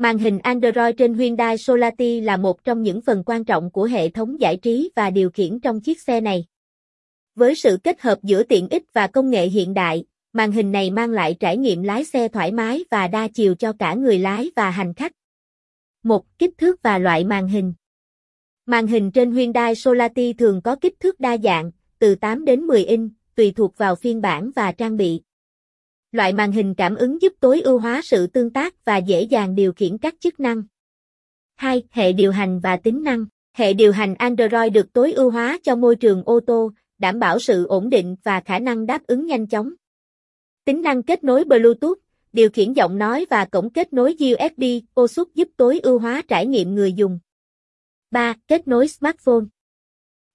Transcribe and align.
Màn 0.00 0.18
hình 0.18 0.38
Android 0.38 0.94
trên 0.98 1.14
Hyundai 1.14 1.58
Solati 1.58 2.20
là 2.20 2.36
một 2.36 2.64
trong 2.64 2.82
những 2.82 3.00
phần 3.00 3.22
quan 3.26 3.44
trọng 3.44 3.70
của 3.70 3.84
hệ 3.84 4.08
thống 4.08 4.40
giải 4.40 4.56
trí 4.56 4.90
và 4.96 5.10
điều 5.10 5.30
khiển 5.30 5.60
trong 5.60 5.80
chiếc 5.80 6.00
xe 6.00 6.20
này. 6.20 6.44
Với 7.34 7.54
sự 7.54 7.78
kết 7.84 8.00
hợp 8.00 8.18
giữa 8.22 8.42
tiện 8.42 8.68
ích 8.68 8.82
và 8.92 9.06
công 9.06 9.30
nghệ 9.30 9.48
hiện 9.48 9.74
đại, 9.74 10.04
màn 10.32 10.52
hình 10.52 10.72
này 10.72 10.90
mang 10.90 11.10
lại 11.10 11.36
trải 11.40 11.56
nghiệm 11.56 11.82
lái 11.82 12.04
xe 12.04 12.28
thoải 12.28 12.52
mái 12.52 12.84
và 12.90 13.08
đa 13.08 13.28
chiều 13.28 13.54
cho 13.54 13.72
cả 13.78 13.94
người 13.94 14.18
lái 14.18 14.50
và 14.56 14.70
hành 14.70 14.94
khách. 14.94 15.12
Một 16.02 16.38
Kích 16.38 16.58
thước 16.58 16.82
và 16.82 16.98
loại 16.98 17.24
màn 17.24 17.48
hình 17.48 17.74
Màn 18.66 18.86
hình 18.86 19.10
trên 19.10 19.32
Hyundai 19.32 19.74
Solati 19.74 20.32
thường 20.32 20.60
có 20.62 20.76
kích 20.76 21.00
thước 21.00 21.20
đa 21.20 21.36
dạng, 21.38 21.70
từ 21.98 22.14
8 22.14 22.44
đến 22.44 22.60
10 22.60 22.84
inch, 22.84 23.12
tùy 23.34 23.52
thuộc 23.56 23.78
vào 23.78 23.94
phiên 23.94 24.20
bản 24.20 24.50
và 24.56 24.72
trang 24.72 24.96
bị. 24.96 25.20
Loại 26.12 26.32
màn 26.32 26.52
hình 26.52 26.74
cảm 26.74 26.94
ứng 26.94 27.22
giúp 27.22 27.32
tối 27.40 27.60
ưu 27.60 27.78
hóa 27.78 28.00
sự 28.04 28.26
tương 28.26 28.50
tác 28.50 28.84
và 28.84 28.96
dễ 28.96 29.22
dàng 29.22 29.54
điều 29.54 29.72
khiển 29.72 29.98
các 29.98 30.14
chức 30.20 30.40
năng. 30.40 30.62
2. 31.56 31.82
Hệ 31.90 32.12
điều 32.12 32.32
hành 32.32 32.60
và 32.60 32.76
tính 32.76 33.02
năng 33.02 33.26
Hệ 33.54 33.72
điều 33.72 33.92
hành 33.92 34.14
Android 34.14 34.72
được 34.72 34.92
tối 34.92 35.12
ưu 35.12 35.30
hóa 35.30 35.58
cho 35.62 35.76
môi 35.76 35.96
trường 35.96 36.22
ô 36.26 36.40
tô, 36.46 36.70
đảm 36.98 37.18
bảo 37.18 37.38
sự 37.38 37.66
ổn 37.66 37.90
định 37.90 38.16
và 38.22 38.40
khả 38.40 38.58
năng 38.58 38.86
đáp 38.86 39.06
ứng 39.06 39.26
nhanh 39.26 39.46
chóng. 39.46 39.72
Tính 40.64 40.82
năng 40.82 41.02
kết 41.02 41.24
nối 41.24 41.44
Bluetooth, 41.44 41.98
điều 42.32 42.50
khiển 42.50 42.72
giọng 42.72 42.98
nói 42.98 43.26
và 43.30 43.44
cổng 43.44 43.70
kết 43.70 43.92
nối 43.92 44.16
USB, 44.20 44.62
OSUT 45.00 45.28
giúp 45.34 45.48
tối 45.56 45.80
ưu 45.82 45.98
hóa 45.98 46.22
trải 46.28 46.46
nghiệm 46.46 46.74
người 46.74 46.92
dùng. 46.92 47.18
3. 48.10 48.34
Kết 48.48 48.68
nối 48.68 48.88
smartphone 48.88 49.44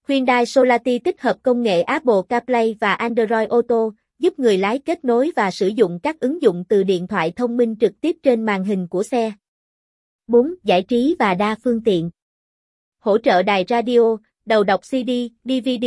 Hyundai 0.08 0.46
Solati 0.46 1.00
tích 1.00 1.22
hợp 1.22 1.38
công 1.44 1.62
nghệ 1.62 1.82
Apple 1.82 2.22
CarPlay 2.30 2.76
và 2.80 2.94
Android 2.94 3.50
Auto, 3.50 3.90
giúp 4.24 4.40
người 4.40 4.58
lái 4.58 4.80
kết 4.80 5.06
nối 5.06 5.32
và 5.36 5.52
sử 5.52 5.68
dụng 5.68 6.00
các 6.04 6.20
ứng 6.20 6.42
dụng 6.42 6.64
từ 6.70 6.84
điện 6.84 7.08
thoại 7.08 7.32
thông 7.32 7.58
minh 7.58 7.76
trực 7.80 8.02
tiếp 8.02 8.18
trên 8.24 8.46
màn 8.46 8.64
hình 8.64 8.88
của 8.88 9.04
xe. 9.04 9.32
4. 10.28 10.54
Giải 10.64 10.84
trí 10.84 11.16
và 11.20 11.34
đa 11.34 11.56
phương 11.64 11.84
tiện 11.84 12.10
Hỗ 13.00 13.18
trợ 13.18 13.44
đài 13.44 13.66
radio, 13.70 14.18
đầu 14.46 14.64
đọc 14.64 14.82
CD, 14.82 15.10
DVD, 15.44 15.86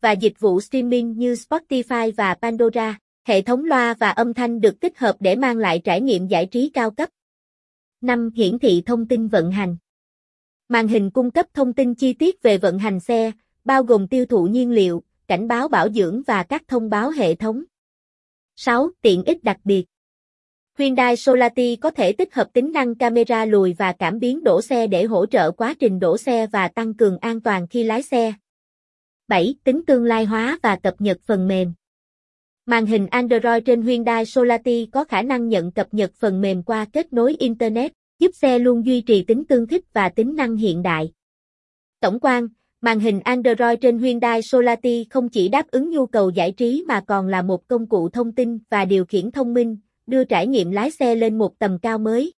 và 0.00 0.12
dịch 0.12 0.40
vụ 0.40 0.60
streaming 0.60 1.18
như 1.18 1.32
Spotify 1.34 2.12
và 2.16 2.34
Pandora. 2.34 2.98
Hệ 3.24 3.42
thống 3.42 3.64
loa 3.64 3.94
và 3.94 4.10
âm 4.10 4.34
thanh 4.34 4.60
được 4.60 4.80
tích 4.80 4.98
hợp 4.98 5.16
để 5.20 5.36
mang 5.36 5.56
lại 5.56 5.80
trải 5.84 6.00
nghiệm 6.00 6.26
giải 6.26 6.46
trí 6.46 6.68
cao 6.68 6.90
cấp. 6.90 7.08
5. 8.00 8.30
Hiển 8.36 8.58
thị 8.58 8.82
thông 8.86 9.08
tin 9.08 9.28
vận 9.28 9.50
hành 9.50 9.76
Màn 10.68 10.88
hình 10.88 11.10
cung 11.10 11.30
cấp 11.30 11.46
thông 11.54 11.72
tin 11.72 11.94
chi 11.94 12.12
tiết 12.12 12.42
về 12.42 12.58
vận 12.58 12.78
hành 12.78 13.00
xe, 13.00 13.32
bao 13.64 13.82
gồm 13.82 14.08
tiêu 14.08 14.26
thụ 14.26 14.44
nhiên 14.44 14.70
liệu, 14.70 15.02
cảnh 15.28 15.48
báo 15.48 15.68
bảo 15.68 15.90
dưỡng 15.90 16.22
và 16.26 16.42
các 16.42 16.62
thông 16.68 16.90
báo 16.90 17.10
hệ 17.10 17.34
thống. 17.34 17.64
6. 18.60 18.90
Tiện 19.02 19.24
ích 19.24 19.44
đặc 19.44 19.56
biệt 19.64 19.84
Hyundai 20.78 21.16
Solati 21.16 21.76
có 21.76 21.90
thể 21.90 22.12
tích 22.12 22.34
hợp 22.34 22.48
tính 22.52 22.72
năng 22.72 22.94
camera 22.94 23.44
lùi 23.44 23.74
và 23.78 23.92
cảm 23.92 24.18
biến 24.18 24.44
đổ 24.44 24.62
xe 24.62 24.86
để 24.86 25.04
hỗ 25.04 25.26
trợ 25.26 25.50
quá 25.50 25.74
trình 25.78 25.98
đổ 25.98 26.18
xe 26.18 26.46
và 26.46 26.68
tăng 26.68 26.94
cường 26.94 27.18
an 27.18 27.40
toàn 27.40 27.66
khi 27.68 27.84
lái 27.84 28.02
xe. 28.02 28.32
7. 29.28 29.54
Tính 29.64 29.82
tương 29.86 30.04
lai 30.04 30.24
hóa 30.24 30.58
và 30.62 30.76
cập 30.76 30.94
nhật 30.98 31.18
phần 31.26 31.48
mềm 31.48 31.72
Màn 32.66 32.86
hình 32.86 33.06
Android 33.06 33.64
trên 33.66 33.82
Hyundai 33.82 34.26
Solati 34.26 34.88
có 34.92 35.04
khả 35.04 35.22
năng 35.22 35.48
nhận 35.48 35.72
cập 35.72 35.94
nhật 35.94 36.12
phần 36.14 36.40
mềm 36.40 36.62
qua 36.62 36.86
kết 36.92 37.12
nối 37.12 37.34
Internet, 37.38 37.92
giúp 38.18 38.30
xe 38.34 38.58
luôn 38.58 38.86
duy 38.86 39.00
trì 39.00 39.24
tính 39.24 39.44
tương 39.44 39.66
thích 39.66 39.84
và 39.92 40.08
tính 40.08 40.36
năng 40.36 40.56
hiện 40.56 40.82
đại. 40.82 41.12
Tổng 42.00 42.20
quan, 42.20 42.48
màn 42.80 43.00
hình 43.00 43.20
Android 43.20 43.78
trên 43.80 43.98
Hyundai 43.98 44.42
Solati 44.42 45.06
không 45.10 45.28
chỉ 45.28 45.48
đáp 45.48 45.66
ứng 45.70 45.90
nhu 45.90 46.06
cầu 46.06 46.30
giải 46.30 46.52
trí 46.52 46.84
mà 46.88 47.00
còn 47.00 47.26
là 47.28 47.42
một 47.42 47.68
công 47.68 47.86
cụ 47.86 48.08
thông 48.08 48.32
tin 48.32 48.58
và 48.70 48.84
điều 48.84 49.04
khiển 49.04 49.30
thông 49.30 49.54
minh, 49.54 49.76
đưa 50.06 50.24
trải 50.24 50.46
nghiệm 50.46 50.70
lái 50.70 50.90
xe 50.90 51.14
lên 51.14 51.38
một 51.38 51.58
tầm 51.58 51.78
cao 51.78 51.98
mới. 51.98 52.32